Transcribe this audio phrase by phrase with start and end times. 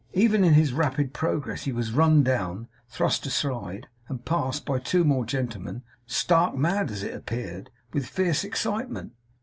[0.13, 5.03] Even in his rapid progress he was run down, thrust aside, and passed, by two
[5.03, 9.13] more gentlemen, stark mad, as it appeared, with fierce excitement.